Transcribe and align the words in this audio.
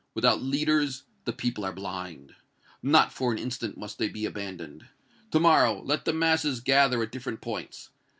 Without 0.15 0.41
leaders, 0.41 1.03
the 1.25 1.31
people 1.31 1.63
are 1.63 1.71
blind! 1.71 2.33
Not, 2.81 3.13
for 3.13 3.31
an 3.31 3.37
instant, 3.37 3.77
must 3.77 3.99
they 3.99 4.09
be 4.09 4.25
abandoned! 4.25 4.87
To 5.29 5.39
morrow, 5.39 5.79
let 5.83 6.05
the 6.05 6.11
masses 6.13 6.59
gather 6.59 7.03
at 7.03 7.11
different 7.11 7.39
points! 7.39 7.91